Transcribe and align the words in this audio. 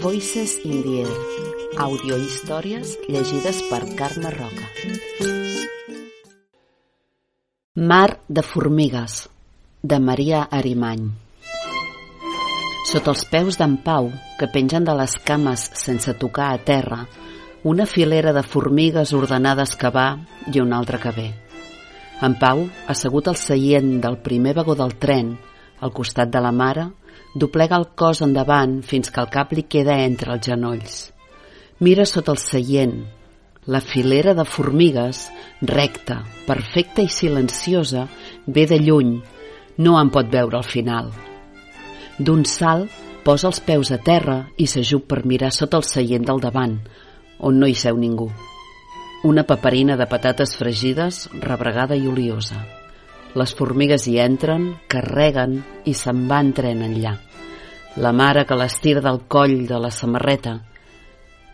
Voices 0.00 0.60
in 0.64 0.82
the 0.82 1.00
Air. 1.02 1.14
Audiohistòries 1.78 2.92
llegides 3.08 3.56
per 3.66 3.80
Carme 3.98 4.30
Roca. 4.30 4.66
Mar 7.74 8.20
de 8.28 8.42
formigues, 8.46 9.28
de 9.82 9.98
Maria 9.98 10.44
Arimany. 10.50 11.08
Sota 12.92 13.10
els 13.10 13.24
peus 13.32 13.58
d'en 13.58 13.74
Pau, 13.82 14.12
que 14.38 14.46
pengen 14.54 14.86
de 14.86 14.94
les 14.94 15.16
cames 15.26 15.64
sense 15.74 16.14
tocar 16.14 16.52
a 16.52 16.60
terra, 16.62 17.00
una 17.64 17.88
filera 17.90 18.32
de 18.32 18.44
formigues 18.46 19.12
ordenades 19.18 19.74
que 19.74 19.90
va 19.90 20.12
i 20.52 20.62
una 20.62 20.78
altra 20.78 21.00
que 21.02 21.10
ve. 21.16 21.26
En 22.22 22.38
Pau, 22.38 22.68
assegut 22.86 23.26
al 23.26 23.40
seient 23.40 23.98
del 24.04 24.20
primer 24.22 24.54
vagó 24.60 24.78
del 24.78 24.94
tren, 24.94 25.34
al 25.80 25.92
costat 25.92 26.30
de 26.30 26.40
la 26.40 26.54
mare, 26.54 26.86
doblega 27.34 27.76
el 27.76 27.88
cos 27.94 28.22
endavant 28.24 28.80
fins 28.82 29.10
que 29.12 29.20
el 29.22 29.30
cap 29.32 29.52
li 29.52 29.66
queda 29.68 29.98
entre 30.04 30.32
els 30.34 30.46
genolls. 30.48 30.96
Mira 31.80 32.06
sota 32.08 32.32
el 32.32 32.40
seient. 32.40 32.96
La 33.66 33.80
filera 33.82 34.32
de 34.38 34.44
formigues, 34.46 35.26
recta, 35.60 36.22
perfecta 36.46 37.02
i 37.02 37.10
silenciosa, 37.10 38.06
ve 38.46 38.66
de 38.70 38.78
lluny. 38.78 39.16
No 39.82 39.98
en 40.00 40.12
pot 40.14 40.30
veure 40.32 40.56
al 40.56 40.64
final. 40.64 41.10
D'un 42.18 42.46
salt, 42.48 42.88
posa 43.26 43.50
els 43.50 43.60
peus 43.60 43.90
a 43.92 43.98
terra 43.98 44.38
i 44.56 44.68
s'ajup 44.70 45.08
per 45.10 45.24
mirar 45.26 45.50
sota 45.52 45.80
el 45.82 45.84
seient 45.84 46.24
del 46.24 46.40
davant, 46.40 46.78
on 47.42 47.58
no 47.60 47.66
hi 47.66 47.74
seu 47.74 47.98
ningú. 47.98 48.30
Una 49.26 49.42
paperina 49.42 49.96
de 49.98 50.06
patates 50.06 50.56
fregides, 50.56 51.26
rebregada 51.42 51.98
i 51.98 52.06
oliosa. 52.06 52.62
Les 53.36 53.52
formigues 53.52 54.06
hi 54.08 54.14
entren, 54.22 54.70
carreguen 54.88 55.58
i 55.84 55.92
se'n 55.92 56.22
van 56.30 56.54
tren 56.56 56.80
enllà. 56.86 57.12
La 58.00 58.12
mare 58.16 58.46
que 58.48 58.56
l'estira 58.56 59.02
del 59.04 59.22
coll 59.28 59.66
de 59.68 59.80
la 59.80 59.90
samarreta. 59.92 60.54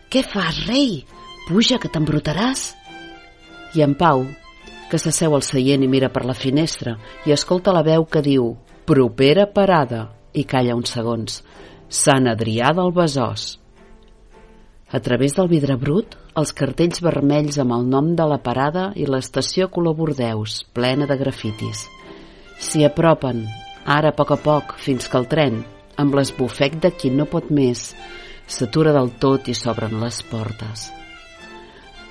Què 0.07 0.23
fas, 0.23 0.61
rei? 0.69 1.01
Puja, 1.47 1.79
que 1.83 1.91
t'embrutaràs. 1.91 2.69
I 3.75 3.83
en 3.83 3.97
Pau, 3.99 4.23
que 4.91 4.99
s'asseu 5.01 5.35
al 5.35 5.43
seient 5.43 5.83
i 5.83 5.89
mira 5.91 6.11
per 6.13 6.23
la 6.29 6.37
finestra 6.37 6.95
i 7.27 7.35
escolta 7.35 7.73
la 7.75 7.83
veu 7.83 8.05
que 8.05 8.23
diu 8.23 8.53
«Propera 8.87 9.47
parada» 9.51 10.05
i 10.31 10.45
calla 10.47 10.77
uns 10.79 10.95
segons. 10.95 11.41
Sant 11.89 12.31
Adrià 12.31 12.71
del 12.77 12.95
Besòs. 12.95 13.62
A 14.93 14.99
través 15.01 15.33
del 15.33 15.47
vidre 15.49 15.73
brut, 15.81 16.13
els 16.37 16.51
cartells 16.53 17.01
vermells 17.01 17.57
amb 17.57 17.73
el 17.73 17.87
nom 17.89 18.11
de 18.13 18.27
la 18.29 18.37
parada 18.45 18.91
i 18.93 19.07
l'estació 19.09 19.65
color 19.73 19.95
bordeus, 19.97 20.59
plena 20.77 21.07
de 21.09 21.17
grafitis. 21.17 21.87
S'hi 22.61 22.85
apropen, 22.85 23.41
ara 23.89 24.11
a 24.13 24.15
poc 24.19 24.35
a 24.35 24.37
poc, 24.37 24.75
fins 24.77 25.09
que 25.09 25.17
el 25.17 25.25
tren, 25.31 25.63
amb 25.97 26.13
l'esbufec 26.13 26.77
de 26.85 26.93
qui 26.93 27.09
no 27.09 27.25
pot 27.25 27.49
més, 27.49 27.87
s'atura 28.45 28.93
del 28.93 29.09
tot 29.17 29.49
i 29.49 29.57
s'obren 29.57 29.97
les 30.03 30.21
portes. 30.29 30.91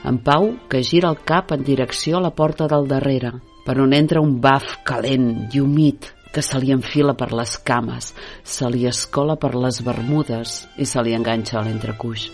En 0.03 0.19
Pau, 0.19 0.51
que 0.67 0.83
gira 0.83 1.15
el 1.15 1.23
cap 1.23 1.55
en 1.55 1.63
direcció 1.63 2.19
a 2.19 2.27
la 2.27 2.35
porta 2.35 2.67
del 2.67 2.91
darrere, 2.91 3.37
per 3.63 3.79
on 3.79 3.95
entra 3.95 4.27
un 4.27 4.41
baf 4.43 4.81
calent 4.83 5.53
i 5.55 5.63
humit 5.63 6.11
que 6.35 6.43
se 6.43 6.59
li 6.59 6.75
enfila 6.75 7.15
per 7.15 7.31
les 7.31 7.61
cames, 7.63 8.11
se 8.43 8.75
li 8.75 8.89
escola 8.91 9.39
per 9.39 9.55
les 9.55 9.85
bermudes 9.87 10.65
i 10.83 10.89
se 10.89 11.05
li 11.07 11.15
enganxa 11.15 11.61
a 11.61 11.69
l'entrecuix. 11.69 12.33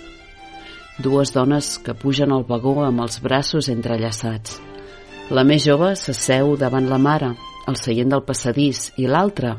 Dues 0.98 1.30
dones 1.30 1.76
que 1.78 1.94
pugen 1.94 2.32
al 2.34 2.42
vagó 2.42 2.72
amb 2.82 3.04
els 3.04 3.20
braços 3.22 3.68
entrellaçats. 3.70 4.56
La 5.30 5.44
més 5.46 5.62
jove 5.62 5.92
s'asseu 5.94 6.56
davant 6.58 6.88
la 6.90 6.98
mare, 6.98 7.28
al 7.70 7.76
seient 7.78 8.10
del 8.10 8.24
passadís, 8.26 8.88
i 8.98 9.06
l'altra, 9.06 9.52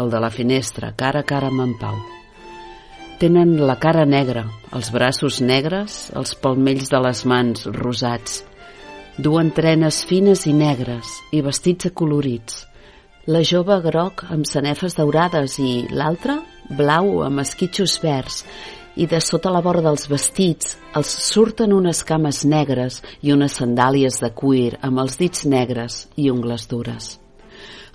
el 0.00 0.08
de 0.08 0.22
la 0.24 0.30
finestra, 0.32 0.94
cara 0.96 1.20
a 1.20 1.28
cara 1.28 1.50
amb 1.52 1.66
en 1.66 1.74
Pau. 1.82 1.98
Tenen 3.20 3.58
la 3.68 3.76
cara 3.76 4.06
negra, 4.08 4.46
els 4.72 4.88
braços 4.94 5.42
negres, 5.44 6.06
els 6.16 6.32
palmells 6.40 6.88
de 6.88 7.02
les 7.04 7.22
mans 7.28 7.66
rosats. 7.76 8.40
Duen 9.20 9.50
trenes 9.52 10.00
fines 10.08 10.46
i 10.48 10.54
negres 10.56 11.18
i 11.36 11.42
vestits 11.44 11.90
acolorits. 11.90 12.62
La 13.28 13.44
jove 13.44 13.76
groc 13.84 14.24
amb 14.32 14.48
sanefes 14.48 14.96
daurades 14.96 15.58
i 15.60 15.84
l'altra 15.92 16.38
blau 16.78 17.18
amb 17.26 17.42
esquitxos 17.44 17.98
verds 18.00 18.46
i 18.96 19.06
de 19.06 19.20
sota 19.20 19.52
la 19.54 19.62
vora 19.62 19.82
dels 19.84 20.08
vestits 20.10 20.76
els 20.98 21.10
surten 21.30 21.72
unes 21.72 22.02
cames 22.04 22.44
negres 22.44 23.00
i 23.22 23.32
unes 23.32 23.58
sandàlies 23.60 24.20
de 24.22 24.30
cuir 24.34 24.78
amb 24.82 25.02
els 25.04 25.18
dits 25.20 25.46
negres 25.46 26.06
i 26.16 26.30
ungles 26.30 26.66
dures. 26.70 27.18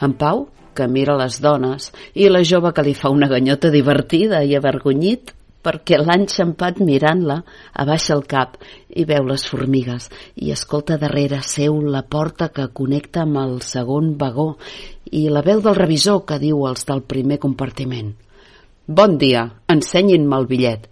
En 0.01 0.13
Pau 0.13 0.47
que 0.75 0.87
mira 0.91 1.15
les 1.17 1.39
dones, 1.41 1.89
i 2.13 2.27
la 2.29 2.43
jove 2.43 2.73
que 2.75 2.83
li 2.85 2.93
fa 2.93 3.09
una 3.09 3.31
ganyota 3.31 3.71
divertida 3.73 4.43
i 4.43 4.53
avergonyit 4.59 5.31
perquè 5.65 5.97
l'ha 5.97 6.17
enxampat 6.19 6.77
mirant-la, 6.85 7.39
abaixa 7.81 8.13
el 8.13 8.25
cap 8.29 8.59
i 8.89 9.05
veu 9.09 9.25
les 9.25 9.47
formigues 9.49 10.11
i 10.35 10.51
escolta 10.53 10.99
darrere 11.01 11.39
seu 11.41 11.79
la 11.95 12.03
porta 12.03 12.51
que 12.53 12.67
connecta 12.79 13.23
amb 13.23 13.41
el 13.41 13.55
segon 13.65 14.13
vagó 14.19 14.51
i 15.09 15.25
la 15.33 15.41
veu 15.47 15.63
del 15.65 15.79
revisor 15.79 16.21
que 16.29 16.37
diu 16.43 16.67
els 16.69 16.85
del 16.85 17.01
primer 17.01 17.39
compartiment. 17.41 18.13
Bon 18.87 19.15
dia, 19.17 19.47
ensenyin-me 19.65 20.37
el 20.37 20.43
bitllet. 20.45 20.83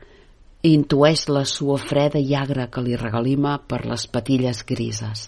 Intueix 0.65 1.27
la 1.29 1.43
suor 1.45 1.77
freda 1.77 2.17
i 2.17 2.31
agra 2.33 2.65
que 2.73 2.81
li 2.81 2.95
regalima 2.97 3.59
per 3.69 3.83
les 3.85 4.07
patilles 4.09 4.63
grises. 4.65 5.27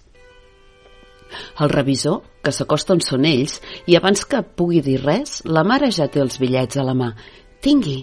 El 1.62 1.70
revisor, 1.70 2.24
que 2.42 2.50
s'acosta 2.50 2.96
on 2.98 3.04
són 3.06 3.30
ells, 3.30 3.60
i 3.86 4.00
abans 4.00 4.26
que 4.26 4.42
pugui 4.42 4.82
dir 4.82 4.98
res, 5.04 5.44
la 5.46 5.62
mare 5.62 5.92
ja 5.94 6.10
té 6.10 6.24
els 6.26 6.42
bitllets 6.42 6.82
a 6.82 6.88
la 6.90 6.98
mà. 6.98 7.12
Tingui! 7.62 8.00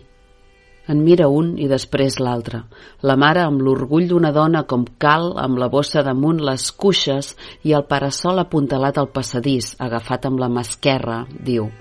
En 0.87 1.03
mira 1.03 1.27
un 1.27 1.57
i 1.59 1.67
després 1.67 2.21
l'altre. 2.23 2.63
La 3.03 3.19
mare, 3.19 3.43
amb 3.43 3.67
l'orgull 3.67 4.07
d'una 4.07 4.31
dona 4.31 4.63
com 4.63 4.87
cal, 4.95 5.33
amb 5.43 5.59
la 5.59 5.73
bossa 5.75 6.07
damunt 6.07 6.39
les 6.39 6.71
cuixes 6.71 7.35
i 7.67 7.75
el 7.75 7.89
parasol 7.91 8.39
apuntalat 8.39 9.03
al 9.03 9.11
passadís, 9.11 9.75
agafat 9.83 10.31
amb 10.31 10.39
la 10.39 10.51
mà 10.51 10.63
esquerra, 10.63 11.25
diu 11.51 11.73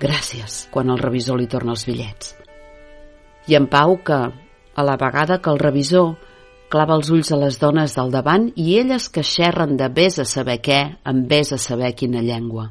«Gràcies», 0.00 0.66
quan 0.74 0.90
el 0.90 0.98
revisor 0.98 1.38
li 1.38 1.46
torna 1.50 1.74
els 1.76 1.84
bitllets. 1.86 2.34
I 3.48 3.56
en 3.58 3.68
Pau 3.70 3.98
que, 4.04 4.20
a 4.74 4.82
la 4.82 4.96
vegada 5.00 5.40
que 5.40 5.50
el 5.52 5.60
revisor, 5.60 6.14
clava 6.72 6.96
els 6.98 7.10
ulls 7.14 7.30
a 7.30 7.38
les 7.38 7.58
dones 7.60 7.94
del 7.94 8.10
davant 8.10 8.48
i 8.56 8.78
elles 8.80 9.10
que 9.12 9.22
xerren 9.22 9.76
de 9.78 9.88
vés 9.88 10.18
a 10.18 10.24
saber 10.26 10.58
què 10.64 10.80
en 11.06 11.26
vés 11.30 11.52
a 11.52 11.58
saber 11.60 11.92
quina 11.94 12.24
llengua. 12.24 12.70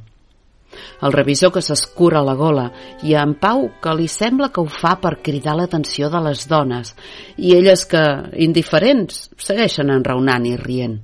El 1.06 1.14
revisor 1.14 1.52
que 1.54 1.62
s'escura 1.62 2.24
la 2.26 2.34
gola 2.34 2.66
i 3.06 3.14
en 3.20 3.36
Pau 3.40 3.68
que 3.84 3.94
li 3.96 4.10
sembla 4.10 4.50
que 4.50 4.64
ho 4.64 4.68
fa 4.68 4.96
per 5.00 5.20
cridar 5.26 5.56
l'atenció 5.60 6.10
de 6.10 6.22
les 6.28 6.48
dones 6.50 6.96
i 7.38 7.54
elles 7.56 7.86
que, 7.86 8.04
indiferents, 8.48 9.28
segueixen 9.38 9.94
enraonant 9.94 10.50
i 10.50 10.56
rient. 10.58 11.00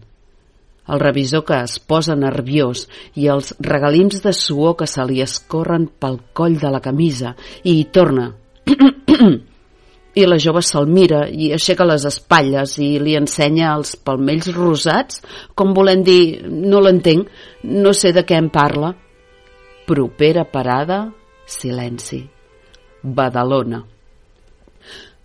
El 0.89 1.01
revisor 1.03 1.45
que 1.45 1.59
es 1.65 1.77
posa 1.79 2.15
nerviós 2.17 2.87
i 3.15 3.29
els 3.29 3.53
regalims 3.61 4.23
de 4.23 4.33
suor 4.33 4.75
que 4.79 4.87
se 4.89 5.05
li 5.05 5.21
escorren 5.25 5.87
pel 5.99 6.19
coll 6.33 6.57
de 6.61 6.73
la 6.73 6.81
camisa 6.81 7.35
i 7.63 7.77
hi 7.77 7.85
torna 7.93 8.31
i 10.19 10.25
la 10.25 10.39
jove 10.41 10.61
se'l 10.65 10.89
mira 10.89 11.21
i 11.29 11.51
aixeca 11.55 11.85
les 11.87 12.05
espatlles 12.09 12.75
i 12.81 12.89
li 13.03 13.15
ensenya 13.19 13.73
els 13.77 13.95
palmells 13.95 14.49
rosats, 14.55 15.21
com 15.55 15.75
volent 15.77 16.03
dir, 16.05 16.41
no 16.49 16.81
l'entenc, 16.83 17.29
no 17.63 17.93
sé 17.93 18.11
de 18.15 18.25
què 18.25 18.39
em 18.39 18.49
parla. 18.53 18.93
Propera 19.87 20.45
parada, 20.49 20.99
silenci. 21.45 22.23
Badalona. 23.03 23.83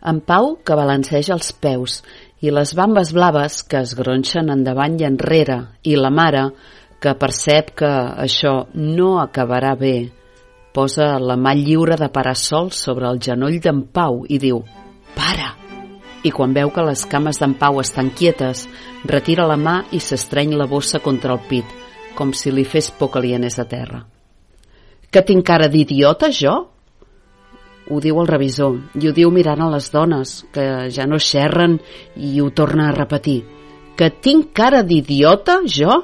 En 0.05 0.21
Pau 0.21 0.53
que 0.61 0.77
balanceja 0.77 1.33
els 1.35 1.51
peus 1.57 2.03
i 2.45 2.51
les 2.53 2.75
bambes 2.77 3.15
blaves 3.17 3.63
que 3.65 3.81
es 3.81 3.95
gronxen 3.97 4.53
endavant 4.53 4.99
i 5.01 5.07
enrere 5.09 5.57
i 5.89 5.97
la 5.97 6.11
mare 6.13 6.45
que 7.01 7.15
percep 7.21 7.73
que 7.81 7.93
això 8.27 8.55
no 8.75 9.15
acabarà 9.23 9.73
bé 9.81 9.97
posa 10.75 11.15
la 11.23 11.39
mà 11.41 11.55
lliure 11.57 11.97
de 11.97 12.11
parasol 12.13 12.73
sobre 12.75 13.09
el 13.09 13.21
genoll 13.23 13.61
d'en 13.63 13.85
Pau 13.95 14.25
i 14.29 14.41
diu 14.43 14.61
«Para!» 15.15 15.55
i 16.25 16.33
quan 16.33 16.55
veu 16.57 16.73
que 16.73 16.83
les 16.85 17.05
cames 17.07 17.39
d'en 17.41 17.55
Pau 17.61 17.79
estan 17.81 18.11
quietes, 18.17 18.65
retira 19.05 19.45
la 19.47 19.59
mà 19.61 19.77
i 19.93 20.01
s'estreny 20.01 20.55
la 20.57 20.67
bossa 20.67 21.01
contra 21.05 21.35
el 21.37 21.43
pit, 21.51 21.69
com 22.17 22.33
si 22.33 22.51
li 22.51 22.65
fes 22.65 22.89
por 22.91 23.13
que 23.13 23.21
li 23.21 23.35
anés 23.37 23.59
a 23.61 23.67
terra. 23.69 24.01
Que 25.13 25.21
tinc 25.23 25.45
cara 25.47 25.69
d'idiota, 25.69 26.33
jo? 26.33 26.55
Ho 27.91 28.01
diu 28.01 28.17
el 28.23 28.29
revisor, 28.31 28.79
i 28.97 29.09
ho 29.09 29.13
diu 29.13 29.31
mirant 29.31 29.61
a 29.61 29.69
les 29.75 29.91
dones, 29.93 30.39
que 30.55 30.89
ja 30.89 31.05
no 31.05 31.19
xerren, 31.21 31.77
i 32.17 32.39
ho 32.41 32.49
torna 32.57 32.89
a 32.89 32.97
repetir. 32.97 33.43
Que 33.95 34.09
tinc 34.25 34.55
cara 34.57 34.81
d'idiota, 34.83 35.59
jo? 35.69 35.99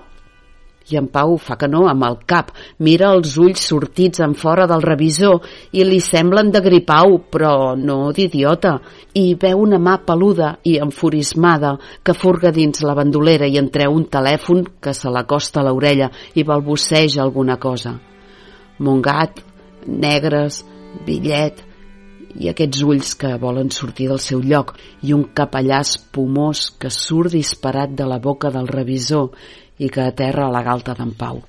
I 0.90 0.98
en 0.98 1.06
Pau 1.08 1.36
fa 1.40 1.54
que 1.56 1.68
no 1.70 1.86
amb 1.88 2.04
el 2.04 2.18
cap, 2.28 2.50
mira 2.84 3.12
els 3.14 3.36
ulls 3.40 3.62
sortits 3.70 4.20
en 4.26 4.34
fora 4.34 4.66
del 4.68 4.82
revisor 4.82 5.46
i 5.72 5.86
li 5.86 6.00
semblen 6.04 6.50
de 6.52 6.60
gripau, 6.64 7.16
però 7.32 7.72
no 7.78 8.10
d'idiota, 8.12 8.74
i 9.14 9.32
veu 9.40 9.62
una 9.64 9.78
mà 9.80 9.96
peluda 10.04 10.50
i 10.66 10.76
enfurismada 10.82 11.76
que 12.04 12.16
furga 12.16 12.52
dins 12.52 12.84
la 12.84 12.96
bandolera 12.98 13.48
i 13.48 13.56
en 13.62 13.70
treu 13.72 13.96
un 13.96 14.04
telèfon 14.10 14.66
que 14.82 14.92
se 14.92 15.08
l'acosta 15.08 15.62
a 15.62 15.68
l'orella 15.70 16.10
i 16.34 16.44
balbuceja 16.44 17.22
alguna 17.22 17.56
cosa. 17.56 17.96
Mongat, 18.84 19.40
negres, 19.86 20.64
bitllet 21.06 21.69
i 22.38 22.50
aquests 22.50 22.82
ulls 22.86 23.14
que 23.18 23.36
volen 23.42 23.70
sortir 23.74 24.08
del 24.10 24.20
seu 24.22 24.40
lloc 24.40 24.74
i 25.02 25.14
un 25.16 25.24
capellà 25.34 25.80
espumós 25.84 26.70
que 26.78 26.90
surt 26.94 27.32
disparat 27.34 27.90
de 27.96 28.06
la 28.06 28.18
boca 28.18 28.50
del 28.54 28.68
revisor 28.68 29.30
i 29.78 29.88
que 29.88 30.02
aterra 30.06 30.46
a 30.46 30.52
la 30.54 30.62
galta 30.62 30.94
d'en 30.94 31.12
Pau. 31.16 31.40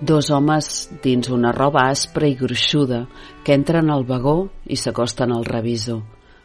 Dos 0.00 0.30
homes 0.30 0.88
dins 1.02 1.28
una 1.34 1.52
roba 1.52 1.88
aspra 1.90 2.28
i 2.30 2.36
gruixuda 2.38 3.06
que 3.44 3.54
entren 3.58 3.90
al 3.90 4.04
vagó 4.06 4.48
i 4.66 4.76
s'acosten 4.78 5.32
al 5.34 5.44
revisor. 5.44 6.02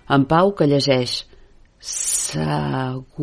En 0.09 0.25
Pau 0.25 0.55
que 0.57 0.65
llegeix 0.67 1.25
Seguretat 1.83 3.13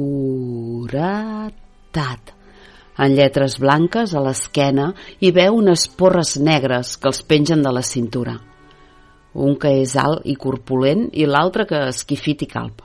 en 3.01 3.15
lletres 3.17 3.59
blanques 3.62 4.12
a 4.12 4.21
l'esquena 4.21 4.93
i 5.25 5.31
veu 5.33 5.57
unes 5.57 5.89
porres 5.89 6.37
negres 6.37 6.97
que 7.01 7.09
els 7.09 7.23
pengen 7.25 7.62
de 7.65 7.73
la 7.73 7.83
cintura. 7.83 8.50
Un 9.35 9.56
que 9.61 9.71
és 9.82 9.97
alt 9.97 10.27
i 10.27 10.35
corpulent 10.35 11.09
i 11.12 11.27
l'altre 11.27 11.67
que 11.71 11.85
esquifit 11.91 12.43
i 12.43 12.49
calp. 12.50 12.82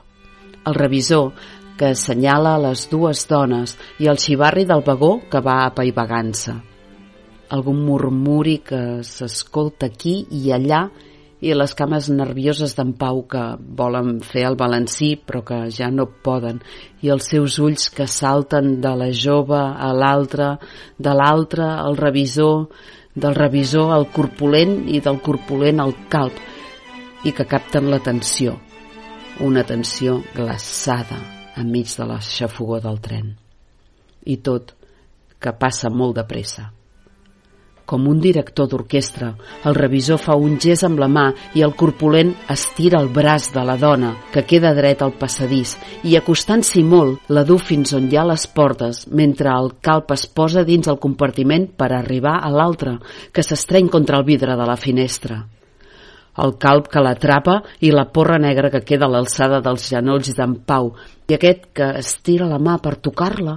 El 0.66 0.74
revisor, 0.74 1.32
que 1.76 1.92
assenyala 1.92 2.56
les 2.58 2.86
dues 2.90 3.26
dones 3.28 3.76
i 4.00 4.08
el 4.10 4.18
xivarri 4.20 4.64
del 4.68 4.84
vagó 4.86 5.18
que 5.30 5.42
va 5.44 5.64
apaivagant-se. 5.66 6.54
Algun 7.52 7.82
murmuri 7.86 8.58
que 8.66 8.80
s'escolta 9.06 9.90
aquí 9.92 10.22
i 10.34 10.48
allà 10.56 10.86
i 11.44 11.52
les 11.52 11.74
cames 11.76 12.08
nervioses 12.08 12.72
d'en 12.74 12.94
Pau 12.96 13.20
que 13.28 13.42
volen 13.78 14.16
fer 14.24 14.46
el 14.48 14.56
balancí 14.58 15.12
però 15.20 15.42
que 15.46 15.58
ja 15.70 15.90
no 15.92 16.08
poden 16.24 16.62
i 17.04 17.12
els 17.12 17.28
seus 17.30 17.58
ulls 17.62 17.90
que 17.92 18.08
salten 18.08 18.78
de 18.80 18.94
la 18.96 19.10
jove 19.12 19.60
a 19.60 19.92
l'altre, 19.92 20.54
de 20.98 21.12
l'altre 21.12 21.68
al 21.68 22.00
revisor, 22.00 22.66
del 23.16 23.34
revisor 23.34 23.94
al 23.96 24.10
corpulent 24.12 24.84
i 24.92 25.00
del 25.00 25.18
corpulent 25.24 25.80
al 25.80 25.94
calp 26.12 26.36
i 27.24 27.32
que 27.32 27.46
capten 27.48 27.88
l'atenció, 27.90 28.58
una 29.40 29.64
atenció 29.64 30.20
glaçada 30.36 31.18
enmig 31.56 31.88
de 31.96 32.06
la 32.06 32.20
xafogó 32.20 32.78
del 32.84 33.00
tren. 33.00 33.32
I 34.28 34.36
tot 34.44 34.74
que 35.40 35.52
passa 35.56 35.88
molt 35.90 36.16
de 36.18 36.26
pressa. 36.28 36.68
Com 37.86 38.08
un 38.10 38.18
director 38.18 38.66
d'orquestra, 38.66 39.28
el 39.70 39.76
revisor 39.78 40.18
fa 40.18 40.34
un 40.34 40.56
gest 40.62 40.82
amb 40.88 40.98
la 40.98 41.06
mà 41.06 41.26
i 41.54 41.62
el 41.62 41.76
corpulent 41.78 42.32
estira 42.50 42.98
el 42.98 43.12
braç 43.14 43.52
de 43.54 43.62
la 43.68 43.76
dona, 43.78 44.10
que 44.34 44.42
queda 44.42 44.74
dret 44.74 45.04
al 45.06 45.14
passadís, 45.20 45.76
i 46.02 46.16
acostant-s'hi 46.18 46.82
molt, 46.82 47.30
la 47.30 47.46
du 47.46 47.60
fins 47.62 47.94
on 47.94 48.10
hi 48.10 48.18
ha 48.18 48.26
les 48.26 48.48
portes, 48.50 49.04
mentre 49.06 49.54
el 49.54 49.76
calp 49.86 50.10
es 50.18 50.26
posa 50.26 50.66
dins 50.66 50.90
el 50.90 50.98
compartiment 50.98 51.70
per 51.78 51.92
arribar 51.94 52.40
a 52.42 52.50
l'altre, 52.50 52.98
que 53.30 53.46
s'estreny 53.46 53.92
contra 53.92 54.18
el 54.18 54.26
vidre 54.26 54.58
de 54.58 54.66
la 54.66 54.76
finestra. 54.76 55.44
El 56.44 56.56
calp 56.60 56.90
que 56.92 57.00
l'atrapa 57.00 57.60
i 57.80 57.90
la 57.94 58.06
porra 58.12 58.36
negra 58.38 58.70
que 58.72 58.82
queda 58.84 59.06
a 59.06 59.12
l'alçada 59.12 59.62
dels 59.64 59.88
genolls 59.88 60.34
d'en 60.36 60.58
Pau, 60.68 60.90
i 61.28 61.34
aquest 61.34 61.70
que 61.76 61.88
estira 62.00 62.48
la 62.50 62.58
mà 62.62 62.76
per 62.82 62.98
tocar-la 63.00 63.56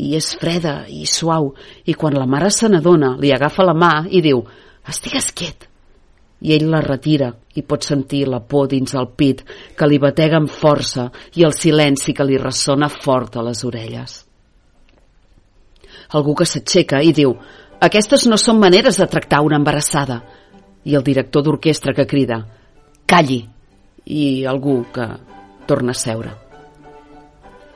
i 0.00 0.14
és 0.16 0.30
freda 0.38 0.84
i 0.88 1.02
suau 1.10 1.50
i 1.90 1.96
quan 1.98 2.14
la 2.14 2.28
mare 2.30 2.50
se 2.54 2.70
n'adona 2.70 3.16
li 3.18 3.32
agafa 3.34 3.66
la 3.66 3.74
mà 3.74 3.92
i 4.08 4.22
diu 4.22 4.44
«Estigues 4.88 5.32
quiet!» 5.34 5.66
i 6.40 6.54
ell 6.54 6.70
la 6.72 6.80
retira 6.80 7.28
i 7.58 7.62
pot 7.66 7.84
sentir 7.84 8.22
la 8.30 8.40
por 8.40 8.70
dins 8.70 8.94
el 8.96 9.10
pit 9.12 9.42
que 9.76 9.88
li 9.90 9.98
batega 10.00 10.38
amb 10.40 10.48
força 10.48 11.10
i 11.36 11.44
el 11.44 11.52
silenci 11.52 12.14
que 12.16 12.24
li 12.24 12.38
ressona 12.40 12.88
fort 12.88 13.36
a 13.36 13.44
les 13.44 13.60
orelles. 13.68 14.14
Algú 16.16 16.34
que 16.38 16.46
s'aixeca 16.48 17.02
i 17.04 17.12
diu 17.12 17.34
«Aquestes 17.80 18.26
no 18.28 18.38
són 18.40 18.58
maneres 18.60 18.96
de 19.02 19.08
tractar 19.10 19.42
una 19.44 19.60
embarassada» 19.60 20.22
i 20.84 20.96
el 20.96 21.04
director 21.04 21.44
d'orquestra 21.44 21.94
que 21.96 22.06
crida 22.06 22.44
«Calli!» 23.06 23.42
i 24.06 24.44
algú 24.46 24.84
que 24.92 25.06
torna 25.66 25.92
a 25.92 25.98
seure. 25.98 26.30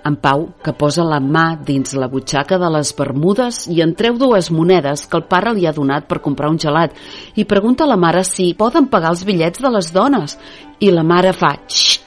En 0.04 0.16
Pau, 0.20 0.50
que 0.60 0.74
posa 0.76 1.04
la 1.08 1.16
mà 1.16 1.54
dins 1.64 1.94
la 1.96 2.10
butxaca 2.12 2.58
de 2.60 2.68
les 2.74 2.90
bermudes 2.96 3.62
i 3.72 3.80
en 3.80 3.94
treu 3.96 4.18
dues 4.20 4.50
monedes 4.52 5.06
que 5.08 5.16
el 5.16 5.24
pare 5.30 5.54
li 5.56 5.64
ha 5.64 5.72
donat 5.72 6.04
per 6.10 6.20
comprar 6.24 6.50
un 6.52 6.58
gelat 6.60 6.92
i 7.40 7.46
pregunta 7.48 7.86
a 7.86 7.88
la 7.88 7.96
mare 7.96 8.20
si 8.28 8.50
poden 8.58 8.90
pagar 8.92 9.14
els 9.14 9.24
bitllets 9.24 9.64
de 9.64 9.70
les 9.72 9.88
dones. 9.96 10.36
I 10.80 10.92
la 10.92 11.06
mare 11.08 11.32
fa 11.32 11.54
Xxt! 11.56 12.04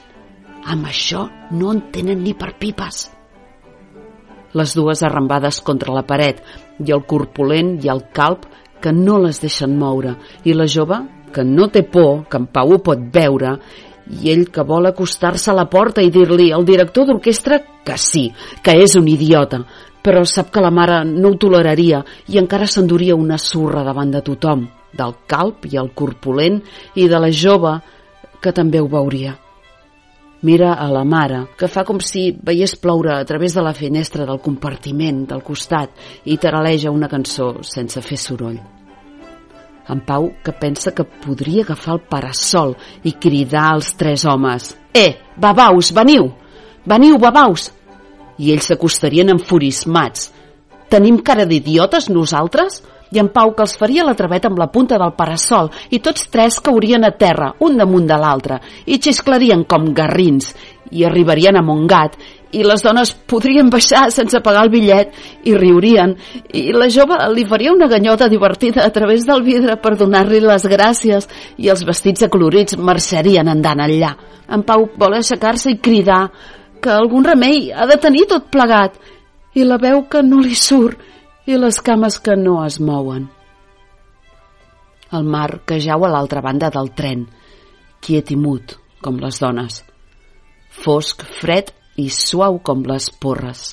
Amb 0.68 0.86
això 0.86 1.24
no 1.50 1.72
en 1.74 1.88
tenen 1.90 2.22
ni 2.22 2.36
per 2.38 2.52
pipes. 2.60 3.08
Les 4.54 4.74
dues 4.78 5.02
arrambades 5.02 5.58
contra 5.64 5.94
la 5.94 6.06
paret 6.06 6.44
i 6.78 6.94
el 6.94 7.02
corpulent 7.02 7.78
i 7.82 7.90
el 7.90 8.04
calp 8.14 8.46
que 8.82 8.92
no 8.92 9.18
les 9.22 9.40
deixen 9.42 9.76
moure 9.78 10.14
i 10.44 10.54
la 10.54 10.66
jove, 10.66 11.00
que 11.32 11.44
no 11.44 11.68
té 11.72 11.82
por, 11.82 12.24
que 12.30 12.38
en 12.40 12.48
Pau 12.52 12.74
ho 12.74 12.80
pot 12.84 13.02
veure 13.12 13.56
i 14.08 14.30
ell 14.32 14.46
que 14.52 14.64
vol 14.64 14.88
acostar-se 14.88 15.50
a 15.52 15.56
la 15.56 15.66
porta 15.68 16.02
i 16.02 16.10
dir-li 16.10 16.48
al 16.52 16.64
director 16.64 17.06
d'orquestra 17.06 17.60
que 17.84 17.98
sí, 18.00 18.28
que 18.64 18.76
és 18.80 18.96
un 18.96 19.08
idiota, 19.08 19.60
però 20.02 20.24
sap 20.24 20.52
que 20.54 20.62
la 20.64 20.72
mare 20.72 21.02
no 21.04 21.34
ho 21.34 21.40
toleraria 21.40 22.04
i 22.32 22.38
encara 22.40 22.66
s'enduria 22.66 23.18
una 23.18 23.38
surra 23.38 23.84
davant 23.84 24.14
de 24.14 24.22
tothom, 24.24 24.64
del 24.96 25.18
calp 25.26 25.68
i 25.68 25.76
el 25.76 25.92
corpulent 25.94 26.62
i 26.96 27.08
de 27.08 27.20
la 27.20 27.30
jove 27.30 27.76
que 28.40 28.54
també 28.54 28.80
ho 28.80 28.88
veuria. 28.88 29.36
Mira 30.40 30.74
a 30.74 30.86
la 30.86 31.02
mare, 31.02 31.48
que 31.58 31.66
fa 31.66 31.82
com 31.82 31.98
si 31.98 32.28
veiés 32.30 32.76
ploure 32.78 33.10
a 33.16 33.24
través 33.26 33.56
de 33.56 33.62
la 33.66 33.74
finestra 33.74 34.22
del 34.26 34.38
compartiment 34.38 35.24
del 35.26 35.42
costat 35.42 35.90
i 36.30 36.36
taraleja 36.38 36.92
una 36.94 37.08
cançó 37.10 37.56
sense 37.66 38.02
fer 38.06 38.18
soroll. 38.22 38.60
En 39.90 40.02
Pau, 40.06 40.28
que 40.44 40.52
pensa 40.52 40.92
que 40.94 41.02
podria 41.02 41.64
agafar 41.64 41.96
el 41.96 42.04
parasol 42.06 42.76
i 43.02 43.16
cridar 43.18 43.64
als 43.72 43.94
tres 43.98 44.24
homes 44.28 44.76
«Eh, 44.94 45.16
babaus, 45.36 45.90
veniu! 45.96 46.30
Veniu, 46.86 47.18
babaus!» 47.18 47.72
I 48.38 48.52
ells 48.54 48.70
s'acostarien 48.70 49.32
enfurismats. 49.34 50.30
«Tenim 50.88 51.18
cara 51.18 51.48
d'idiotes, 51.50 52.06
nosaltres?» 52.14 52.82
I 53.12 53.20
en 53.22 53.30
Pau 53.34 53.54
que 53.56 53.64
els 53.64 53.76
faria 53.78 54.06
la 54.06 54.16
traveta 54.18 54.50
amb 54.50 54.58
la 54.60 54.70
punta 54.72 54.98
del 55.00 55.14
parasol 55.16 55.70
i 55.90 56.00
tots 56.04 56.28
tres 56.32 56.60
caurien 56.60 57.04
a 57.04 57.12
terra, 57.16 57.52
un 57.60 57.76
damunt 57.76 58.08
de 58.08 58.18
l'altre, 58.18 58.60
i 58.86 58.98
xisclarien 58.98 59.64
com 59.68 59.92
garrins 59.94 60.52
i 60.90 61.04
arribarien 61.04 61.56
a 61.56 61.62
Montgat 61.62 62.16
i 62.56 62.62
les 62.64 62.80
dones 62.80 63.10
podrien 63.28 63.68
baixar 63.68 64.06
sense 64.12 64.40
pagar 64.44 64.62
el 64.64 64.70
bitllet 64.72 65.12
i 65.48 65.54
riurien 65.56 66.14
i 66.56 66.70
la 66.72 66.88
jove 66.92 67.18
li 67.34 67.44
faria 67.48 67.74
una 67.74 67.88
ganyota 67.90 68.28
divertida 68.32 68.86
a 68.86 68.92
través 68.94 69.26
del 69.28 69.42
vidre 69.44 69.76
per 69.82 69.96
donar-li 70.00 70.40
les 70.40 70.64
gràcies 70.64 71.28
i 71.58 71.68
els 71.68 71.84
vestits 71.84 72.24
acolorits 72.24 72.78
marxarien 72.78 73.48
andant 73.48 73.84
enllà. 73.84 74.14
En 74.48 74.64
Pau 74.64 74.88
vol 74.96 75.18
aixecar-se 75.18 75.74
i 75.74 75.80
cridar 75.82 76.28
que 76.80 76.94
algun 76.94 77.26
remei 77.26 77.68
ha 77.72 77.86
de 77.90 77.98
tenir 78.00 78.24
tot 78.30 78.48
plegat 78.52 78.96
i 79.54 79.66
la 79.66 79.76
veu 79.82 80.06
que 80.08 80.22
no 80.22 80.40
li 80.40 80.56
surt 80.56 81.17
i 81.48 81.56
les 81.56 81.80
cames 81.80 82.18
que 82.20 82.34
no 82.36 82.58
es 82.66 82.76
mouen. 82.84 83.30
El 85.16 85.24
mar 85.24 85.62
que 85.64 85.78
jau 85.80 86.04
a 86.04 86.10
l'altra 86.12 86.42
banda 86.44 86.68
del 86.74 86.90
tren, 86.92 87.24
quiet 88.04 88.34
i 88.34 88.36
mut, 88.36 88.74
com 89.00 89.16
les 89.22 89.40
dones. 89.40 89.78
Fosc, 90.84 91.24
fred 91.40 91.72
i 91.96 92.10
suau 92.12 92.60
com 92.60 92.84
les 92.90 93.08
porres, 93.22 93.70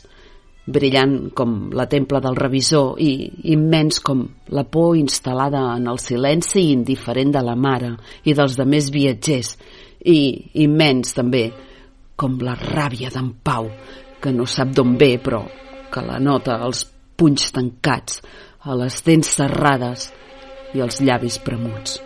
brillant 0.66 1.18
com 1.36 1.58
la 1.76 1.90
templa 1.92 2.24
del 2.24 2.40
revisor 2.40 2.96
i 3.04 3.12
immens 3.58 4.00
com 4.00 4.24
la 4.56 4.64
por 4.64 4.96
instal·lada 4.96 5.68
en 5.76 5.92
el 5.92 6.00
silenci 6.00 6.70
indiferent 6.72 7.36
de 7.36 7.44
la 7.44 7.60
mare 7.60 7.92
i 8.24 8.34
dels 8.34 8.56
demés 8.58 8.90
viatgers 8.96 9.52
i 10.00 10.18
immens 10.64 11.14
també 11.20 11.46
com 12.16 12.40
la 12.40 12.56
ràbia 12.56 13.12
d'en 13.14 13.36
Pau 13.44 13.70
que 14.24 14.34
no 14.34 14.48
sap 14.50 14.72
d'on 14.74 14.96
ve 14.98 15.18
però 15.22 15.44
que 15.92 16.02
la 16.02 16.18
nota 16.24 16.58
als 16.64 16.86
punys 17.18 17.52
tancats 17.56 18.22
a 18.66 18.76
les 18.80 19.00
dents 19.06 19.32
serrades 19.40 20.10
i 20.76 20.84
els 20.84 21.00
llavis 21.02 21.40
premuts. 21.40 22.00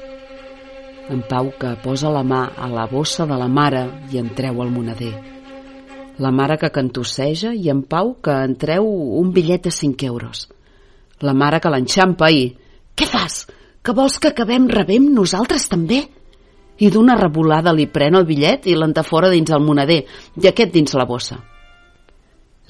En 1.09 1.25
Pau 1.25 1.49
que 1.57 1.73
posa 1.83 2.13
la 2.13 2.23
mà 2.23 2.45
a 2.55 2.69
la 2.69 2.85
bossa 2.91 3.25
de 3.25 3.37
la 3.39 3.49
mare 3.49 3.87
i 4.13 4.21
en 4.21 4.29
treu 4.37 4.61
el 4.61 4.71
moneder 4.73 5.13
la 6.19 6.31
mare 6.31 6.57
que 6.59 6.69
cantusseja 6.69 7.53
i 7.55 7.69
en 7.71 7.81
Pau 7.87 8.17
que 8.21 8.33
en 8.43 8.55
treu 8.59 8.85
un 9.21 9.31
bitllet 9.31 9.63
de 9.63 9.71
5 9.71 10.05
euros. 10.05 10.47
La 11.23 11.33
mare 11.33 11.61
que 11.63 11.71
l'enxampa 11.71 12.29
i... 12.31 12.49
Què 12.95 13.07
fas? 13.07 13.45
Que 13.81 13.95
vols 13.95 14.19
que 14.19 14.33
acabem 14.33 14.67
rebem 14.67 15.07
nosaltres 15.15 15.69
també? 15.71 16.01
I 16.79 16.89
d'una 16.91 17.15
revolada 17.19 17.71
li 17.75 17.87
pren 17.87 18.19
el 18.19 18.27
bitllet 18.27 18.67
i 18.67 18.75
l'entafora 18.75 19.31
dins 19.31 19.51
el 19.55 19.63
moneder 19.63 20.01
i 20.43 20.47
aquest 20.51 20.75
dins 20.75 20.95
la 20.99 21.07
bossa. 21.07 21.39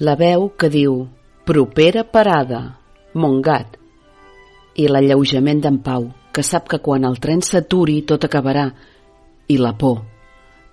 La 0.06 0.14
veu 0.18 0.52
que 0.56 0.70
diu 0.70 1.02
propera 1.46 2.04
parada, 2.04 2.60
Montgat, 3.14 3.76
i 4.78 4.86
l'alleujament 4.86 5.60
d'en 5.64 5.80
Pau, 5.82 6.10
que 6.30 6.44
sap 6.46 6.68
que 6.70 6.78
quan 6.78 7.04
el 7.08 7.18
tren 7.18 7.42
s'aturi 7.42 8.00
tot 8.06 8.24
acabarà, 8.24 8.68
i 9.50 9.56
la 9.58 9.72
por, 9.78 10.04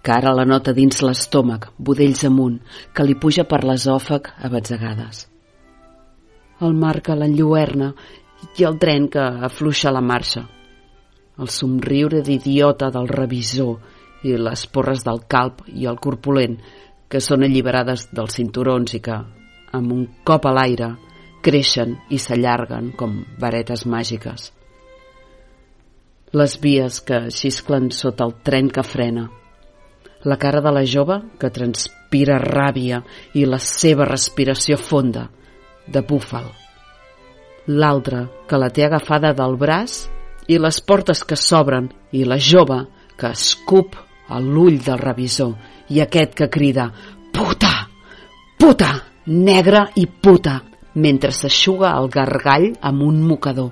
que 0.04 0.14
ara 0.14 0.36
la 0.36 0.46
nota 0.46 0.74
dins 0.78 1.02
l'estómac, 1.02 1.72
budells 1.78 2.24
amunt, 2.30 2.60
que 2.94 3.04
li 3.04 3.16
puja 3.18 3.48
per 3.50 3.64
l'esòfag 3.66 4.30
a 4.38 4.52
batzegades. 4.54 5.26
El 6.62 6.78
mar 6.78 7.02
que 7.06 7.16
l'enlluerna 7.18 7.92
i 8.58 8.66
el 8.70 8.78
tren 8.82 9.10
que 9.10 9.24
afluixa 9.50 9.92
la 9.92 10.02
marxa. 10.02 10.48
el 11.38 11.50
somriure 11.54 12.24
d'idiota 12.26 12.88
del 12.90 13.08
revisor 13.08 13.76
i 14.26 14.32
les 14.42 14.64
porres 14.74 15.04
del 15.06 15.20
calp 15.30 15.60
i 15.70 15.86
el 15.86 16.00
corpulent 16.02 16.56
que 17.08 17.22
són 17.22 17.46
alliberades 17.46 18.08
dels 18.10 18.40
cinturons 18.40 18.96
i 18.98 19.00
que, 19.06 19.18
amb 19.72 19.92
un 19.92 20.06
cop 20.28 20.46
a 20.48 20.54
l'aire, 20.56 20.94
creixen 21.44 21.96
i 22.10 22.20
s'allarguen 22.20 22.92
com 23.00 23.22
varetes 23.40 23.86
màgiques. 23.86 24.52
Les 26.36 26.58
vies 26.60 27.00
que 27.08 27.28
xisclen 27.32 27.90
sota 27.96 28.26
el 28.28 28.34
tren 28.44 28.70
que 28.70 28.84
frena. 28.84 29.30
La 30.28 30.36
cara 30.36 30.60
de 30.62 30.74
la 30.76 30.84
jove 30.84 31.22
que 31.40 31.54
transpira 31.54 32.40
ràbia 32.44 33.00
i 33.34 33.46
la 33.48 33.60
seva 33.64 34.08
respiració 34.10 34.78
fonda, 34.78 35.30
de 35.88 36.02
búfal. 36.04 36.50
L'altra 37.68 38.26
que 38.48 38.60
la 38.60 38.70
té 38.72 38.84
agafada 38.86 39.32
del 39.36 39.56
braç 39.60 40.02
i 40.52 40.60
les 40.60 40.82
portes 40.82 41.24
que 41.24 41.40
s'obren 41.40 41.88
i 42.12 42.24
la 42.28 42.40
jove 42.40 42.82
que 43.20 43.32
escup 43.32 43.96
a 44.28 44.40
l'ull 44.44 44.80
del 44.84 45.00
revisor 45.00 45.56
i 45.90 46.02
aquest 46.04 46.36
que 46.36 46.50
crida 46.52 46.90
«Puta! 47.32 47.88
Puta! 48.60 48.92
Negra 49.28 49.90
i 49.96 50.08
puta!» 50.08 50.62
mentre 50.98 51.30
s'aixuga 51.30 51.92
el 52.00 52.08
gargall 52.10 52.72
amb 52.82 53.04
un 53.06 53.20
mocador 53.22 53.70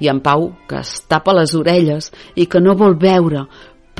i 0.00 0.08
en 0.12 0.20
Pau 0.24 0.52
que 0.68 0.78
es 0.84 1.00
tapa 1.10 1.34
les 1.34 1.54
orelles 1.58 2.12
i 2.38 2.46
que 2.46 2.60
no 2.62 2.76
vol 2.78 2.94
veure 3.00 3.42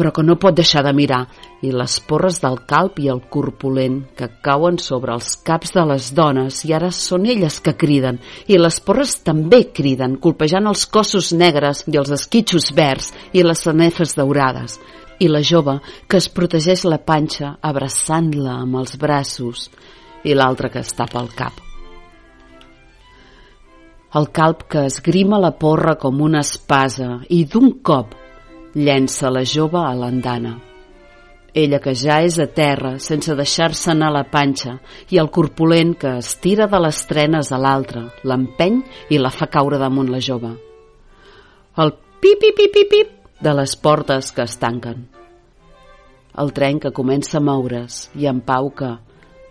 però 0.00 0.12
que 0.16 0.22
no 0.24 0.38
pot 0.40 0.54
deixar 0.56 0.80
de 0.86 0.94
mirar, 0.96 1.26
i 1.60 1.74
les 1.76 1.98
porres 2.08 2.38
del 2.40 2.54
calp 2.70 3.00
i 3.04 3.10
el 3.12 3.18
corpulent 3.28 3.98
que 4.16 4.30
cauen 4.40 4.78
sobre 4.80 5.12
els 5.12 5.34
caps 5.44 5.74
de 5.76 5.84
les 5.90 6.06
dones 6.16 6.62
i 6.64 6.72
ara 6.72 6.88
són 6.94 7.26
elles 7.28 7.58
que 7.60 7.74
criden, 7.76 8.16
i 8.48 8.56
les 8.56 8.80
porres 8.80 9.18
també 9.26 9.66
criden, 9.76 10.16
colpejant 10.16 10.70
els 10.70 10.86
cossos 10.86 11.34
negres 11.36 11.84
i 11.92 12.00
els 12.00 12.14
esquitxos 12.16 12.70
verds 12.72 13.12
i 13.36 13.44
les 13.44 13.60
sanefes 13.66 14.16
daurades, 14.16 14.78
i 15.20 15.28
la 15.28 15.44
jove 15.44 15.76
que 16.08 16.16
es 16.16 16.30
protegeix 16.32 16.86
la 16.88 17.02
panxa 17.04 17.58
abraçant-la 17.60 18.56
amb 18.62 18.80
els 18.80 18.96
braços 18.96 19.68
i 20.24 20.34
l'altra 20.34 20.70
que 20.70 20.82
es 20.84 20.92
tapa 20.96 21.20
el 21.20 21.30
cap. 21.36 21.60
El 24.18 24.26
calp 24.34 24.64
que 24.66 24.86
esgrima 24.88 25.38
la 25.38 25.52
porra 25.54 25.94
com 25.94 26.18
una 26.20 26.40
espasa 26.42 27.20
i 27.30 27.44
d'un 27.46 27.76
cop 27.86 28.16
llença 28.74 29.30
la 29.30 29.44
jove 29.46 29.78
a 29.78 29.94
l'andana. 29.94 30.56
Ella 31.54 31.80
que 31.82 31.94
ja 31.98 32.20
és 32.22 32.38
a 32.38 32.46
terra 32.46 32.96
sense 33.02 33.34
deixar-se 33.34 33.90
anar 33.90 34.10
la 34.14 34.24
panxa 34.30 34.76
i 35.10 35.18
el 35.18 35.30
corpulent 35.34 35.96
que 35.98 36.16
es 36.18 36.36
tira 36.42 36.68
de 36.70 36.78
les 36.82 37.00
trenes 37.10 37.50
a 37.50 37.58
l'altre, 37.58 38.04
l'empeny 38.22 38.82
i 39.10 39.18
la 39.18 39.32
fa 39.34 39.46
caure 39.50 39.78
damunt 39.78 40.10
la 40.10 40.22
jove. 40.22 40.52
El 41.78 41.94
pip-pip-pip-pip 42.22 43.42
de 43.42 43.54
les 43.56 43.74
portes 43.76 44.30
que 44.36 44.42
es 44.42 44.58
tanquen. 44.58 45.06
El 46.38 46.52
tren 46.54 46.78
que 46.78 46.94
comença 46.94 47.38
a 47.38 47.42
moure's 47.42 48.08
i 48.14 48.28
en 48.30 48.42
Pau 48.46 48.70
que, 48.70 48.92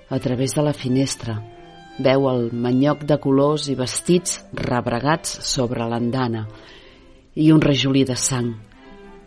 a 0.10 0.20
través 0.20 0.56
de 0.56 0.64
la 0.66 0.74
finestra, 0.74 1.38
veu 2.00 2.30
el 2.32 2.50
manyoc 2.54 3.04
de 3.06 3.20
colors 3.22 3.68
i 3.70 3.76
vestits 3.76 4.40
rebregats 4.56 5.38
sobre 5.46 5.86
l'andana 5.86 6.46
i 7.36 7.52
un 7.52 7.62
rajolí 7.62 8.06
de 8.08 8.16
sang 8.16 8.54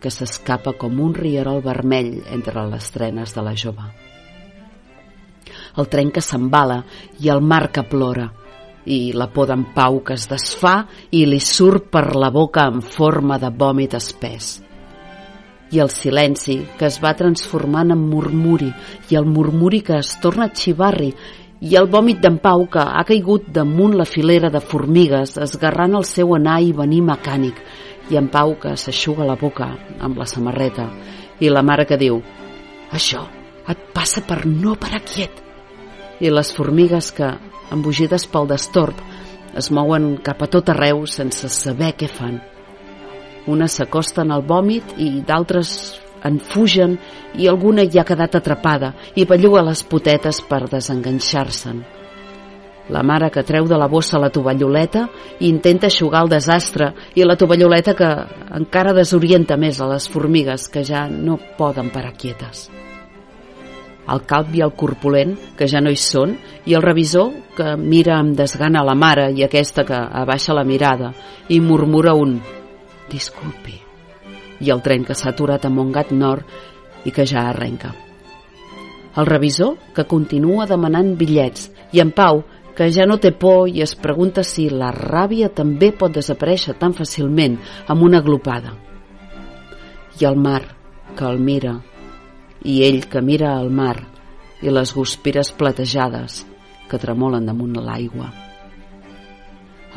que 0.03 0.11
s'escapa 0.11 0.73
com 0.75 0.99
un 0.99 1.13
rierol 1.15 1.61
vermell 1.63 2.17
entre 2.35 2.65
les 2.67 2.89
trenes 2.91 3.33
de 3.35 3.43
la 3.45 3.53
jove. 3.55 3.85
El 5.77 5.87
tren 5.89 6.11
que 6.11 6.21
s'embala 6.21 6.83
i 7.23 7.29
el 7.31 7.41
mar 7.41 7.69
que 7.71 7.85
plora, 7.87 8.27
i 8.85 9.13
la 9.15 9.29
por 9.31 9.47
d'en 9.47 9.63
Pau 9.75 10.01
que 10.03 10.17
es 10.17 10.27
desfà 10.27 10.75
i 11.15 11.23
li 11.25 11.39
surt 11.39 11.87
per 11.93 12.09
la 12.19 12.29
boca 12.29 12.67
en 12.67 12.81
forma 12.83 13.39
de 13.39 13.49
vòmit 13.49 13.95
espès. 13.95 14.57
I 15.73 15.81
el 15.81 15.89
silenci 15.89 16.59
que 16.77 16.85
es 16.89 16.99
va 17.03 17.15
transformant 17.17 17.93
en 17.95 18.01
murmuri 18.09 18.69
i 19.09 19.17
el 19.19 19.25
murmuri 19.25 19.81
que 19.87 19.97
es 19.97 20.13
torna 20.21 20.51
xivarri 20.53 21.09
i 21.63 21.77
el 21.79 21.87
vòmit 21.89 22.19
d'en 22.21 22.37
Pau 22.43 22.67
que 22.69 22.83
ha 22.83 23.03
caigut 23.07 23.47
damunt 23.55 23.95
la 23.97 24.05
filera 24.05 24.51
de 24.53 24.61
formigues 24.61 25.37
esgarrant 25.45 25.95
el 25.99 26.05
seu 26.09 26.35
anar 26.37 26.59
i 26.61 26.73
venir 26.77 27.01
mecànic 27.07 27.61
i 28.11 28.19
en 28.19 28.27
Pau 28.29 28.57
que 28.59 28.75
s'aixuga 28.77 29.25
la 29.25 29.39
boca 29.39 29.71
amb 29.99 30.19
la 30.19 30.27
samarreta 30.29 30.89
i 31.39 31.49
la 31.49 31.63
mare 31.65 31.87
que 31.89 31.97
diu 31.97 32.19
això 32.91 33.23
et 33.71 33.89
passa 33.95 34.21
per 34.27 34.43
no 34.45 34.75
parar 34.75 35.01
quiet 35.07 35.43
i 36.23 36.31
les 36.31 36.53
formigues 36.55 37.11
que, 37.17 37.29
embogides 37.73 38.27
pel 38.31 38.47
destorb, 38.51 38.99
es 39.59 39.69
mouen 39.71 40.15
cap 40.25 40.41
a 40.43 40.49
tot 40.55 40.71
arreu 40.73 41.05
sense 41.09 41.49
saber 41.51 41.93
què 41.99 42.09
fan. 42.09 42.41
Unes 43.47 43.75
s'acosten 43.79 44.31
al 44.31 44.45
vòmit 44.47 44.95
i 45.03 45.09
d'altres 45.27 45.73
en 46.23 46.39
fugen 46.39 46.95
i 47.35 47.49
alguna 47.51 47.83
hi 47.83 47.99
ha 47.99 48.07
quedat 48.07 48.37
atrapada 48.39 48.93
i 49.15 49.25
belluga 49.27 49.65
les 49.67 49.83
potetes 49.83 50.39
per 50.47 50.63
desenganxar-se'n. 50.71 51.83
La 52.91 53.03
mare 53.03 53.29
que 53.31 53.45
treu 53.47 53.67
de 53.67 53.77
la 53.79 53.87
bossa 53.87 54.19
la 54.19 54.31
tovalloleta 54.31 55.05
i 55.39 55.47
intenta 55.47 55.87
aixugar 55.87 56.25
el 56.25 56.31
desastre 56.33 56.89
i 57.15 57.23
la 57.23 57.37
tovalloleta 57.39 57.95
que 57.95 58.09
encara 58.59 58.95
desorienta 58.95 59.55
més 59.57 59.79
a 59.79 59.87
les 59.91 60.07
formigues 60.11 60.67
que 60.67 60.83
ja 60.83 61.05
no 61.07 61.37
poden 61.57 61.91
parar 61.91 62.15
quietes. 62.19 62.67
El 64.03 64.25
calp 64.27 64.51
i 64.51 64.59
el 64.65 64.73
corpulent, 64.75 65.37
que 65.55 65.67
ja 65.71 65.79
no 65.79 65.91
hi 65.91 65.95
són, 65.95 66.35
i 66.67 66.75
el 66.75 66.83
revisor, 66.83 67.31
que 67.55 67.77
mira 67.79 68.17
amb 68.17 68.35
desgana 68.35 68.83
la 68.83 68.97
mare 68.99 69.29
i 69.31 69.45
aquesta 69.47 69.85
que 69.87 69.95
abaixa 69.95 70.55
la 70.55 70.65
mirada 70.67 71.13
i 71.47 71.61
murmura 71.63 72.11
un 72.19 72.35
«disculpi» 73.09 73.79
i 74.63 74.71
el 74.71 74.81
tren 74.81 75.03
que 75.03 75.15
s'ha 75.17 75.33
aturat 75.33 75.65
a 75.65 75.71
Montgat 75.73 76.11
Nord 76.15 77.05
i 77.05 77.11
que 77.11 77.25
ja 77.27 77.47
arrenca. 77.49 77.93
El 79.17 79.27
revisor, 79.29 79.75
que 79.93 80.07
continua 80.09 80.65
demanant 80.69 81.13
bitllets, 81.17 81.69
i 81.93 82.01
en 82.01 82.11
Pau, 82.15 82.43
que 82.73 82.87
ja 82.89 83.05
no 83.05 83.19
té 83.21 83.31
por 83.37 83.67
i 83.69 83.83
es 83.85 83.93
pregunta 83.95 84.43
si 84.43 84.69
la 84.69 84.89
ràbia 84.95 85.51
també 85.53 85.91
pot 85.93 86.15
desaparèixer 86.15 86.73
tan 86.79 86.95
fàcilment 86.97 87.59
amb 87.87 88.01
una 88.01 88.23
glopada. 88.25 88.73
I 90.19 90.25
el 90.25 90.39
mar, 90.39 90.63
que 91.17 91.27
el 91.29 91.37
mira, 91.39 91.75
i 92.63 92.81
ell 92.87 93.03
que 93.09 93.21
mira 93.21 93.53
al 93.57 93.69
mar, 93.69 93.97
i 94.63 94.71
les 94.71 94.95
guspires 94.95 95.51
platejades 95.51 96.45
que 96.89 97.01
tremolen 97.01 97.45
damunt 97.45 97.77
l'aigua. 97.77 98.42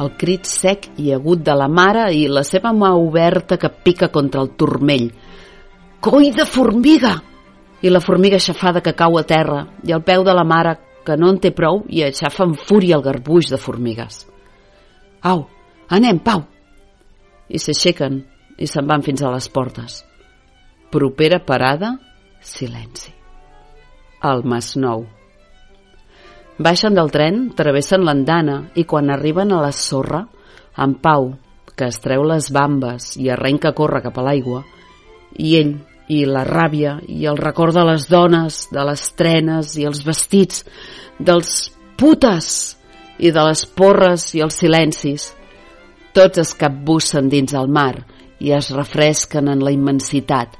El 0.03 0.13
crit 0.21 0.45
sec 0.45 0.91
i 1.01 1.13
agut 1.15 1.41
de 1.45 1.55
la 1.57 1.69
mare 1.73 2.11
i 2.13 2.27
la 2.29 2.43
seva 2.45 2.73
mà 2.77 2.93
oberta 3.01 3.57
que 3.57 3.71
pica 3.71 4.11
contra 4.13 4.43
el 4.45 4.53
turmell. 4.59 5.09
Coi 6.01 6.31
de 6.37 6.45
formiga! 6.45 7.15
I 7.81 7.93
la 7.93 8.01
formiga 8.01 8.37
aixafada 8.37 8.83
que 8.85 8.97
cau 8.97 9.17
a 9.19 9.25
terra 9.29 9.63
i 9.85 9.93
el 9.93 10.03
peu 10.05 10.25
de 10.25 10.35
la 10.37 10.45
mare 10.45 10.77
que 11.07 11.17
no 11.17 11.31
en 11.31 11.39
té 11.41 11.53
prou 11.55 11.85
i 11.89 12.03
aixafa 12.03 12.45
amb 12.45 12.61
fúria 12.69 12.97
el 12.99 13.05
garbuix 13.05 13.49
de 13.53 13.61
formigues. 13.61 14.25
Au, 15.23 15.47
anem, 15.89 16.19
Pau! 16.19 16.43
I 17.49 17.61
s'aixequen 17.63 18.25
i 18.59 18.67
se'n 18.67 18.89
van 18.89 19.05
fins 19.07 19.23
a 19.23 19.31
les 19.33 19.49
portes. 19.53 20.01
Propera 20.93 21.39
parada, 21.45 21.95
silenci. 22.41 23.13
El 24.25 24.43
Masnou. 24.49 25.07
Baixen 26.57 26.95
del 26.97 27.11
tren, 27.13 27.51
travessen 27.53 28.07
l'andana 28.07 28.63
i 28.81 28.87
quan 28.89 29.11
arriben 29.13 29.51
a 29.53 29.61
la 29.61 29.73
sorra, 29.77 30.23
en 30.81 30.95
Pau, 31.05 31.35
que 31.77 31.91
es 31.91 31.99
treu 32.01 32.23
les 32.25 32.49
bambes 32.53 33.11
i 33.21 33.29
arrenca 33.29 33.75
a 33.75 33.77
córrer 33.77 34.01
cap 34.07 34.17
a 34.17 34.25
l'aigua, 34.25 34.63
i 35.37 35.53
ell, 35.59 35.75
i 36.09 36.23
la 36.25 36.47
ràbia 36.49 36.95
i 37.13 37.27
el 37.29 37.37
record 37.37 37.77
de 37.77 37.85
les 37.85 38.07
dones, 38.09 38.61
de 38.73 38.85
les 38.89 39.03
trenes 39.19 39.75
i 39.77 39.85
els 39.85 40.01
vestits, 40.07 40.63
dels 41.19 41.51
putes 42.01 42.49
i 43.19 43.33
de 43.35 43.45
les 43.51 43.67
porres 43.67 44.31
i 44.39 44.41
els 44.47 44.57
silencis. 44.63 45.29
Tots 46.17 46.41
es 46.41 46.55
capbussen 46.57 47.29
dins 47.29 47.53
el 47.53 47.69
mar 47.69 48.07
i 48.41 48.55
es 48.57 48.71
refresquen 48.73 49.53
en 49.53 49.61
la 49.61 49.75
immensitat, 49.77 50.57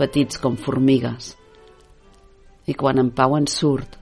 petits 0.00 0.42
com 0.42 0.58
formigues. 0.58 1.36
I 2.66 2.74
quan 2.74 2.98
en 2.98 3.14
Pau 3.14 3.36
en 3.38 3.46
surt, 3.50 3.99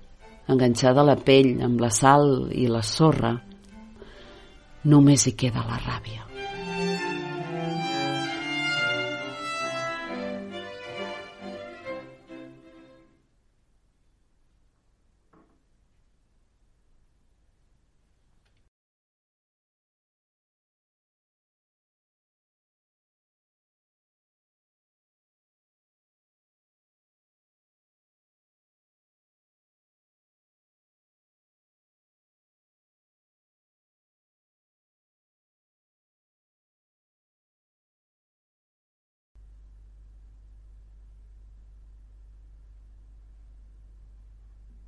enganxada 0.48 1.02
a 1.02 1.10
la 1.10 1.16
pell 1.16 1.58
amb 1.64 1.80
la 1.80 1.90
sal 1.94 2.48
i 2.52 2.68
la 2.70 2.82
sorra, 2.82 3.34
només 4.88 5.26
hi 5.26 5.36
queda 5.36 5.66
la 5.68 5.82
ràbia. 5.84 6.27